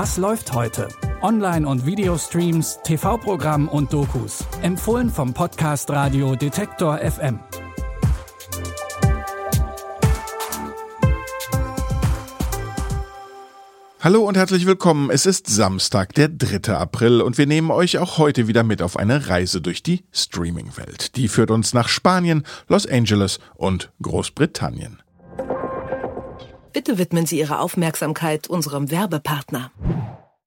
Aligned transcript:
Was 0.00 0.16
läuft 0.16 0.52
heute? 0.52 0.86
Online- 1.22 1.66
und 1.66 1.84
Videostreams, 1.84 2.78
TV-Programm 2.84 3.66
und 3.66 3.92
Dokus. 3.92 4.44
Empfohlen 4.62 5.10
vom 5.10 5.34
Podcast 5.34 5.90
Radio 5.90 6.36
Detektor 6.36 6.98
FM. 6.98 7.40
Hallo 13.98 14.20
und 14.20 14.36
herzlich 14.36 14.66
willkommen. 14.66 15.10
Es 15.10 15.26
ist 15.26 15.48
Samstag, 15.48 16.14
der 16.14 16.28
3. 16.28 16.74
April 16.74 17.20
und 17.20 17.36
wir 17.36 17.48
nehmen 17.48 17.72
euch 17.72 17.98
auch 17.98 18.18
heute 18.18 18.46
wieder 18.46 18.62
mit 18.62 18.82
auf 18.82 18.96
eine 18.96 19.28
Reise 19.28 19.60
durch 19.60 19.82
die 19.82 20.04
Streaming-Welt. 20.12 21.16
Die 21.16 21.26
führt 21.26 21.50
uns 21.50 21.74
nach 21.74 21.88
Spanien, 21.88 22.44
Los 22.68 22.86
Angeles 22.86 23.40
und 23.56 23.90
Großbritannien. 24.00 25.02
Bitte 26.88 27.00
widmen 27.00 27.26
Sie 27.26 27.38
Ihre 27.38 27.58
Aufmerksamkeit 27.58 28.46
unserem 28.46 28.90
Werbepartner. 28.90 29.70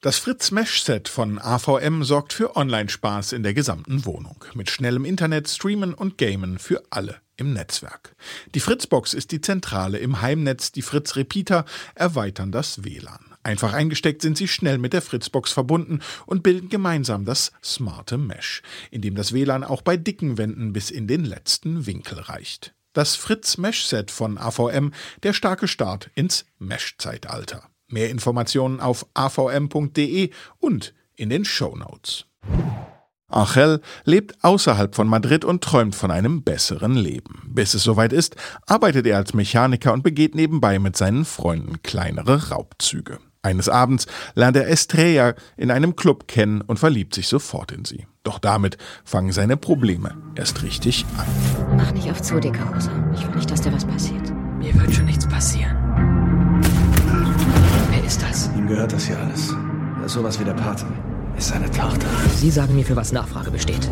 Das 0.00 0.16
Fritz 0.16 0.50
Mesh 0.50 0.82
Set 0.82 1.10
von 1.10 1.38
AVM 1.38 2.04
sorgt 2.04 2.32
für 2.32 2.56
Online-Spaß 2.56 3.34
in 3.34 3.42
der 3.42 3.52
gesamten 3.52 4.06
Wohnung. 4.06 4.42
Mit 4.54 4.70
schnellem 4.70 5.04
Internet, 5.04 5.50
Streamen 5.50 5.92
und 5.92 6.16
Gamen 6.16 6.58
für 6.58 6.82
alle 6.88 7.16
im 7.36 7.52
Netzwerk. 7.52 8.16
Die 8.54 8.60
Fritzbox 8.60 9.12
ist 9.12 9.30
die 9.30 9.42
Zentrale 9.42 9.98
im 9.98 10.22
Heimnetz, 10.22 10.72
die 10.72 10.80
Fritz 10.80 11.16
Repeater 11.16 11.66
erweitern 11.94 12.50
das 12.50 12.82
WLAN. 12.82 13.36
Einfach 13.42 13.74
eingesteckt 13.74 14.22
sind 14.22 14.38
sie 14.38 14.48
schnell 14.48 14.78
mit 14.78 14.94
der 14.94 15.02
Fritzbox 15.02 15.52
verbunden 15.52 16.00
und 16.24 16.42
bilden 16.42 16.70
gemeinsam 16.70 17.26
das 17.26 17.52
smarte 17.62 18.16
Mesh, 18.16 18.62
in 18.90 19.02
dem 19.02 19.16
das 19.16 19.34
WLAN 19.34 19.64
auch 19.64 19.82
bei 19.82 19.98
dicken 19.98 20.38
Wänden 20.38 20.72
bis 20.72 20.90
in 20.90 21.06
den 21.06 21.26
letzten 21.26 21.84
Winkel 21.84 22.20
reicht. 22.20 22.72
Das 22.92 23.16
Fritz 23.16 23.56
Mesh 23.56 23.86
Set 23.86 24.10
von 24.10 24.36
AVM, 24.36 24.92
der 25.22 25.32
starke 25.32 25.66
Start 25.66 26.10
ins 26.14 26.44
Mesh-Zeitalter. 26.58 27.64
Mehr 27.88 28.10
Informationen 28.10 28.80
auf 28.80 29.06
avm.de 29.14 30.30
und 30.58 30.94
in 31.14 31.30
den 31.30 31.44
Show 31.44 31.74
Notes. 31.76 32.26
Angel 33.28 33.80
lebt 34.04 34.44
außerhalb 34.44 34.94
von 34.94 35.08
Madrid 35.08 35.44
und 35.44 35.64
träumt 35.64 35.94
von 35.94 36.10
einem 36.10 36.42
besseren 36.42 36.94
Leben. 36.94 37.42
Bis 37.46 37.72
es 37.72 37.82
soweit 37.82 38.12
ist, 38.12 38.36
arbeitet 38.66 39.06
er 39.06 39.16
als 39.16 39.32
Mechaniker 39.32 39.94
und 39.94 40.02
begeht 40.02 40.34
nebenbei 40.34 40.78
mit 40.78 40.96
seinen 40.96 41.24
Freunden 41.24 41.82
kleinere 41.82 42.50
Raubzüge. 42.50 43.18
Eines 43.44 43.68
Abends 43.68 44.06
lernt 44.36 44.56
er 44.56 44.68
Estrella 44.68 45.34
in 45.56 45.72
einem 45.72 45.96
Club 45.96 46.28
kennen 46.28 46.60
und 46.60 46.78
verliebt 46.78 47.12
sich 47.12 47.26
sofort 47.26 47.72
in 47.72 47.84
sie. 47.84 48.06
Doch 48.22 48.38
damit 48.38 48.78
fangen 49.04 49.32
seine 49.32 49.56
Probleme 49.56 50.14
erst 50.36 50.62
richtig 50.62 51.04
an. 51.18 51.76
Mach 51.76 51.90
nicht 51.90 52.08
auf 52.08 52.22
zu, 52.22 52.38
dicke 52.38 52.60
Hose. 52.72 52.88
Ich 53.12 53.26
will 53.26 53.34
nicht, 53.34 53.50
dass 53.50 53.60
dir 53.60 53.72
was 53.72 53.84
passiert. 53.84 54.30
Mir 54.58 54.72
wird 54.80 54.94
schon 54.94 55.06
nichts 55.06 55.26
passieren. 55.26 55.76
Wer 57.90 58.04
ist 58.04 58.22
das? 58.22 58.48
Ihm 58.56 58.68
gehört 58.68 58.92
das 58.92 59.06
hier 59.06 59.18
alles. 59.18 59.52
Er 59.98 60.06
ist 60.06 60.12
sowas 60.12 60.38
wie 60.38 60.44
der 60.44 60.54
Pate. 60.54 60.86
Ist 61.36 61.48
seine 61.48 61.68
Tochter. 61.68 62.06
Sie 62.36 62.50
sagen 62.50 62.76
mir, 62.76 62.84
für 62.84 62.94
was 62.94 63.10
Nachfrage 63.10 63.50
besteht. 63.50 63.90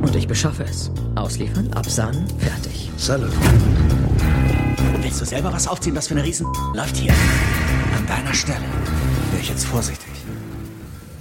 Und 0.00 0.16
ich 0.16 0.26
beschaffe 0.26 0.64
es. 0.64 0.90
Ausliefern, 1.14 1.70
absahnen, 1.74 2.24
fertig. 2.38 2.90
Salut. 2.96 3.32
Willst 5.02 5.20
du 5.20 5.26
selber 5.26 5.52
was 5.52 5.68
aufziehen, 5.68 5.94
was 5.94 6.08
für 6.08 6.14
eine 6.14 6.24
Riesen 6.24 6.46
läuft 6.72 6.96
hier? 6.96 7.12
Deiner 8.08 8.32
Stelle 8.32 8.64
wäre 9.30 9.42
ich 9.42 9.50
jetzt 9.50 9.66
vorsichtig. 9.66 10.08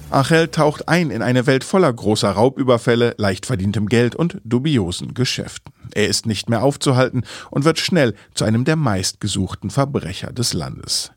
Achel 0.10 0.48
taucht 0.48 0.88
ein 0.88 1.12
in 1.12 1.22
eine 1.22 1.46
Welt 1.46 1.66
voller 1.66 1.92
großer 1.92 2.32
Raubüberfälle, 2.32 3.14
leicht 3.18 3.46
verdientem 3.46 3.88
Geld 3.88 4.16
und 4.16 4.38
dubiosen 4.46 5.14
Geschäften. 5.14 5.74
Er 5.94 6.08
ist 6.08 6.26
nicht 6.26 6.50
mehr 6.50 6.64
aufzuhalten 6.64 7.26
und 7.52 7.66
wird 7.66 7.78
schnell 7.78 8.16
zu 8.34 8.46
einem 8.46 8.64
der 8.64 8.78
meistgesuchten 8.78 9.70
Verbrecher 9.70 10.32
des 10.32 10.54
Landes. 10.54 11.12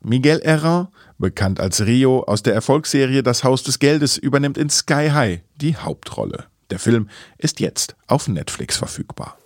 Miguel 0.00 0.40
Herrán, 0.44 0.88
bekannt 1.18 1.58
als 1.58 1.84
Rio 1.84 2.22
aus 2.22 2.44
der 2.44 2.54
Erfolgsserie 2.54 3.24
Das 3.24 3.42
Haus 3.42 3.64
des 3.64 3.80
Geldes, 3.80 4.16
übernimmt 4.16 4.58
in 4.58 4.70
Sky 4.70 5.10
High 5.12 5.40
die 5.56 5.76
Hauptrolle. 5.76 6.44
Der 6.70 6.78
Film 6.78 7.08
ist 7.36 7.58
jetzt 7.58 7.96
auf 8.06 8.28
Netflix 8.28 8.76
verfügbar. 8.76 9.36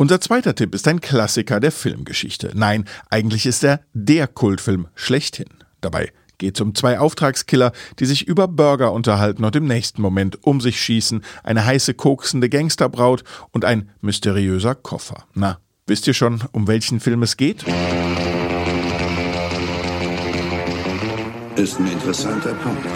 Unser 0.00 0.18
zweiter 0.18 0.54
Tipp 0.54 0.74
ist 0.74 0.88
ein 0.88 1.02
Klassiker 1.02 1.60
der 1.60 1.70
Filmgeschichte. 1.70 2.52
Nein, 2.54 2.86
eigentlich 3.10 3.44
ist 3.44 3.62
er 3.62 3.80
der 3.92 4.28
Kultfilm 4.28 4.88
schlechthin. 4.94 5.50
Dabei 5.82 6.10
geht 6.38 6.54
es 6.54 6.62
um 6.62 6.74
zwei 6.74 6.98
Auftragskiller, 6.98 7.72
die 7.98 8.06
sich 8.06 8.26
über 8.26 8.48
Burger 8.48 8.92
unterhalten 8.94 9.44
und 9.44 9.54
im 9.56 9.66
nächsten 9.66 10.00
Moment 10.00 10.42
um 10.42 10.62
sich 10.62 10.80
schießen, 10.80 11.22
eine 11.44 11.66
heiße 11.66 11.92
koksende 11.92 12.48
Gangsterbraut 12.48 13.24
und 13.50 13.66
ein 13.66 13.90
mysteriöser 14.00 14.74
Koffer. 14.74 15.26
Na, 15.34 15.58
wisst 15.86 16.06
ihr 16.06 16.14
schon, 16.14 16.44
um 16.52 16.66
welchen 16.66 16.98
Film 16.98 17.22
es 17.22 17.36
geht? 17.36 17.66
Ist 21.56 21.78
ein 21.78 21.92
interessanter 21.92 22.54
Punkt. 22.54 22.86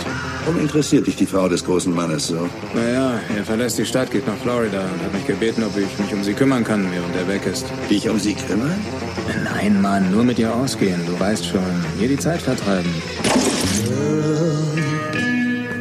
Warum 0.44 0.60
interessiert 0.60 1.06
dich 1.06 1.16
die 1.16 1.24
Frau 1.24 1.48
des 1.48 1.64
großen 1.64 1.94
Mannes 1.94 2.26
so? 2.26 2.48
Naja, 2.74 3.18
er 3.34 3.44
verlässt 3.44 3.78
die 3.78 3.86
Stadt, 3.86 4.10
geht 4.10 4.26
nach 4.26 4.36
Florida 4.36 4.80
und 4.80 5.02
hat 5.02 5.14
mich 5.14 5.26
gebeten, 5.26 5.64
ob 5.64 5.74
ich 5.78 5.98
mich 5.98 6.12
um 6.12 6.22
sie 6.22 6.34
kümmern 6.34 6.64
kann, 6.64 6.86
während 6.92 7.16
er 7.16 7.26
weg 7.26 7.46
ist. 7.50 7.64
Dich 7.88 8.10
um 8.10 8.18
sie 8.18 8.34
kümmern? 8.34 8.78
Nein, 9.42 9.80
Mann, 9.80 10.10
nur 10.10 10.22
mit 10.22 10.38
ihr 10.38 10.54
ausgehen. 10.54 11.00
Du 11.06 11.18
weißt 11.18 11.46
schon, 11.46 11.62
hier 11.98 12.08
die 12.08 12.18
Zeit 12.18 12.42
vertreiben. 12.42 12.90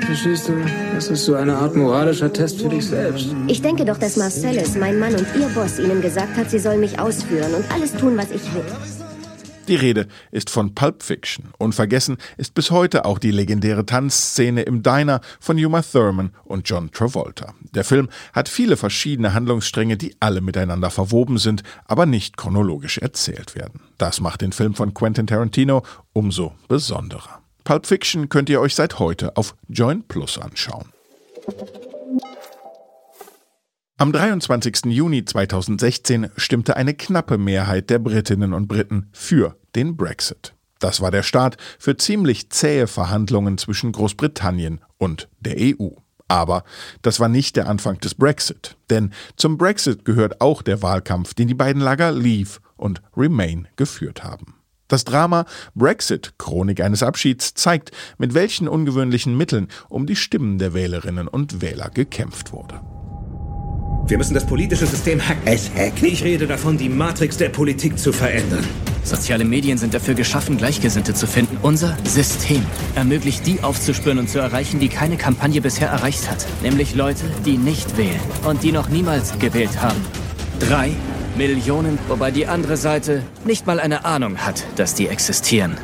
Verstehst 0.06 0.48
du? 0.48 0.54
Das 0.96 1.10
ist 1.10 1.26
so 1.26 1.36
eine 1.36 1.58
Art 1.58 1.76
moralischer 1.76 2.32
Test 2.32 2.62
für 2.62 2.70
dich 2.70 2.86
selbst. 2.86 3.36
Ich 3.48 3.62
denke 3.62 3.84
doch, 3.84 3.98
dass 3.98 4.16
Marcellus, 4.16 4.76
mein 4.76 4.98
Mann 4.98 5.14
und 5.14 5.28
ihr 5.38 5.48
Boss, 5.50 5.78
ihnen 5.78 6.02
gesagt 6.02 6.38
hat, 6.38 6.50
sie 6.50 6.60
sollen 6.60 6.80
mich 6.80 7.00
ausführen 7.00 7.54
und 7.54 7.66
alles 7.74 7.92
tun, 7.94 8.16
was 8.16 8.32
ich 8.32 8.44
will. 8.54 9.03
Die 9.68 9.76
Rede 9.76 10.08
ist 10.32 10.50
von 10.50 10.76
Pulp 10.76 11.04
Fiction. 11.04 11.54
Unvergessen 11.58 12.18
ist 12.36 12.54
bis 12.54 12.70
heute 12.70 13.06
auch 13.06 13.18
die 13.18 13.32
legendäre 13.32 13.86
Tanzszene 13.86 14.64
im 14.64 14.84
Diner 14.84 15.22
von 15.40 15.58
Uma 15.64 15.82
Thurman 15.82 16.32
und 16.44 16.68
John 16.68 16.92
Travolta. 16.92 17.54
Der 17.74 17.86
Film 17.86 18.10
hat 18.34 18.50
viele 18.50 18.76
verschiedene 18.76 19.34
Handlungsstränge, 19.34 19.96
die 19.96 20.16
alle 20.20 20.42
miteinander 20.42 20.90
verwoben 20.90 21.38
sind, 21.38 21.64
aber 21.86 22.06
nicht 22.06 22.36
chronologisch 22.36 22.98
erzählt 22.98 23.56
werden. 23.56 23.80
Das 23.98 24.20
macht 24.20 24.42
den 24.42 24.52
Film 24.52 24.76
von 24.76 24.94
Quentin 24.94 25.28
Tarantino 25.28 25.84
umso 26.12 26.54
besonderer. 26.68 27.42
Pulp 27.64 27.88
Fiction 27.88 28.28
könnt 28.28 28.50
ihr 28.50 28.60
euch 28.60 28.76
seit 28.76 29.00
heute 29.00 29.38
auf 29.38 29.56
Join 29.70 30.04
Plus 30.04 30.38
anschauen. 30.38 30.90
Am 33.98 34.12
23. 34.12 34.86
Juni 34.86 35.24
2016 35.24 36.32
stimmte 36.36 36.76
eine 36.76 36.96
knappe 36.96 37.38
Mehrheit 37.38 37.92
der 37.92 38.00
Britinnen 38.00 38.54
und 38.54 38.68
Briten 38.68 39.08
für 39.12 39.56
den 39.76 39.96
Brexit. 39.96 40.56
Das 40.80 41.00
war 41.00 41.12
der 41.12 41.22
Start 41.22 41.58
für 41.78 41.96
ziemlich 41.96 42.50
zähe 42.50 42.88
Verhandlungen 42.88 43.60
zwischen 43.60 43.92
Großbritannien 43.92 44.82
und 44.98 45.30
der 45.42 45.58
EU. 45.60 45.90
Aber 46.28 46.64
das 47.04 47.20
war 47.20 47.30
nicht 47.30 47.56
der 47.56 47.70
Anfang 47.70 48.00
des 48.00 48.16
Brexit, 48.16 48.78
denn 48.90 49.12
zum 49.36 49.60
Brexit 49.60 50.06
gehört 50.06 50.42
auch 50.42 50.64
der 50.64 50.82
Wahlkampf, 50.82 51.36
den 51.36 51.48
die 51.48 51.54
beiden 51.54 51.82
Lager 51.82 52.12
Leave 52.12 52.60
und 52.76 53.04
Remain 53.16 53.68
geführt 53.76 54.24
haben. 54.24 54.56
Das 54.88 55.06
Drama 55.06 55.46
Brexit, 55.76 56.34
Chronik 56.40 56.82
eines 56.82 57.04
Abschieds, 57.04 57.54
zeigt, 57.54 57.92
mit 58.18 58.34
welchen 58.34 58.68
ungewöhnlichen 58.68 59.38
Mitteln 59.38 59.68
um 59.88 60.08
die 60.08 60.16
Stimmen 60.16 60.58
der 60.58 60.74
Wählerinnen 60.74 61.28
und 61.28 61.62
Wähler 61.62 61.92
gekämpft 61.92 62.52
wurde. 62.52 62.82
Wir 64.06 64.18
müssen 64.18 64.34
das 64.34 64.46
politische 64.46 64.86
System 64.86 65.26
hacken. 65.26 65.42
Es 65.46 65.70
hacken? 65.70 66.06
Ich 66.06 66.24
rede 66.24 66.46
davon, 66.46 66.78
die 66.78 66.90
Matrix 66.90 67.38
der 67.38 67.48
Politik 67.48 67.98
zu 67.98 68.12
verändern. 68.12 68.66
Soziale 69.04 69.46
Medien 69.46 69.78
sind 69.78 69.94
dafür 69.94 70.14
geschaffen, 70.14 70.58
Gleichgesinnte 70.58 71.14
zu 71.14 71.26
finden. 71.26 71.58
Unser 71.62 71.98
System 72.04 72.66
ermöglicht, 72.96 73.48
die 73.48 73.62
aufzuspüren 73.64 74.20
und 74.20 74.30
zu 74.30 74.40
erreichen, 74.40 74.80
die 74.82 74.90
keine 74.90 75.16
Kampagne 75.16 75.62
bisher 75.62 75.88
erreicht 75.88 76.30
hat. 76.30 76.46
Nämlich 76.62 76.96
Leute, 76.96 77.24
die 77.46 77.58
nicht 77.58 77.98
wählen 77.98 78.20
und 78.46 78.64
die 78.64 78.74
noch 78.74 78.90
niemals 78.90 79.40
gewählt 79.40 79.82
haben. 79.82 80.02
Drei 80.60 80.92
Millionen, 81.38 81.98
wobei 82.10 82.32
die 82.32 82.46
andere 82.46 82.76
Seite 82.76 83.24
nicht 83.46 83.66
mal 83.66 83.80
eine 83.80 84.04
Ahnung 84.04 84.38
hat, 84.38 84.66
dass 84.76 84.96
die 84.96 85.08
existieren. 85.08 85.78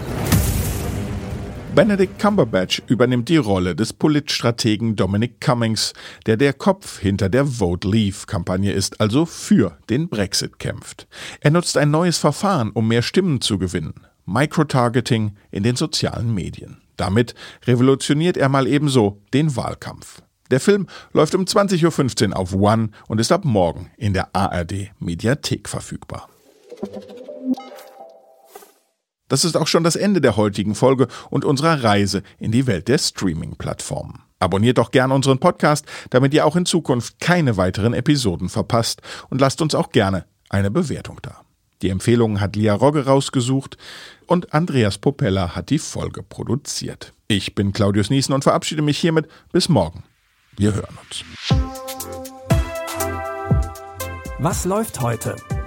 Benedict 1.80 2.20
Cumberbatch 2.20 2.82
übernimmt 2.88 3.30
die 3.30 3.38
Rolle 3.38 3.74
des 3.74 3.94
Politstrategen 3.94 4.98
Dominic 4.98 5.40
Cummings, 5.40 5.94
der 6.26 6.36
der 6.36 6.52
Kopf 6.52 7.00
hinter 7.00 7.30
der 7.30 7.46
Vote 7.46 7.88
Leave-Kampagne 7.88 8.74
ist, 8.74 9.00
also 9.00 9.26
für 9.26 9.78
den 9.90 10.10
Brexit 10.10 10.60
kämpft. 10.60 11.08
Er 11.40 11.52
nutzt 11.52 11.78
ein 11.78 11.90
neues 11.90 12.18
Verfahren, 12.18 12.72
um 12.72 12.90
mehr 12.90 13.02
Stimmen 13.02 13.40
zu 13.40 13.58
gewinnen. 13.58 13.94
Microtargeting 14.26 15.38
in 15.52 15.64
den 15.64 15.78
sozialen 15.78 16.34
Medien. 16.34 16.82
Damit 16.98 17.34
revolutioniert 17.66 18.36
er 18.36 18.50
mal 18.50 18.68
ebenso 18.68 19.22
den 19.34 19.56
Wahlkampf. 19.56 20.22
Der 20.52 20.60
Film 20.60 20.86
läuft 21.14 21.34
um 21.34 21.46
20.15 21.46 22.32
Uhr 22.32 22.38
auf 22.38 22.54
One 22.54 22.90
und 23.08 23.22
ist 23.22 23.32
ab 23.32 23.46
morgen 23.46 23.90
in 23.96 24.12
der 24.12 24.36
ARD 24.36 24.92
Mediathek 25.00 25.70
verfügbar. 25.70 26.28
Das 29.30 29.46
ist 29.46 29.56
auch 29.56 29.68
schon 29.68 29.86
das 29.86 29.96
Ende 29.96 30.20
der 30.20 30.36
heutigen 30.36 30.76
Folge 30.76 31.08
und 31.30 31.46
unserer 31.46 31.84
Reise 31.84 32.24
in 32.40 32.52
die 32.52 32.68
Welt 32.68 32.90
der 32.90 32.98
Streaming-Plattformen. 32.98 34.24
Abonniert 34.40 34.78
doch 34.78 34.92
gerne 34.92 35.14
unseren 35.14 35.40
Podcast, 35.40 35.86
damit 36.10 36.34
ihr 36.34 36.46
auch 36.46 36.56
in 36.56 36.66
Zukunft 36.66 37.20
keine 37.20 37.56
weiteren 37.58 37.94
Episoden 37.94 38.50
verpasst 38.50 39.02
und 39.30 39.40
lasst 39.40 39.62
uns 39.62 39.76
auch 39.76 39.92
gerne 39.92 40.26
eine 40.50 40.72
Bewertung 40.72 41.20
da. 41.22 41.42
Die 41.82 41.90
Empfehlungen 41.90 42.42
hat 42.42 42.56
Lia 42.56 42.74
Rogge 42.74 43.06
rausgesucht 43.06 43.78
und 44.26 44.54
Andreas 44.54 44.98
Popella 44.98 45.56
hat 45.56 45.70
die 45.70 45.80
Folge 45.80 46.24
produziert. 46.24 47.14
Ich 47.28 47.56
bin 47.56 47.72
Claudius 47.72 48.10
Niesen 48.10 48.34
und 48.34 48.44
verabschiede 48.44 48.82
mich 48.82 48.98
hiermit 48.98 49.28
bis 49.52 49.70
morgen. 49.70 50.04
Wir 50.58 50.74
hören 50.74 50.98
uns. 51.08 51.24
Was 54.40 54.66
läuft 54.66 55.02
heute? 55.02 55.36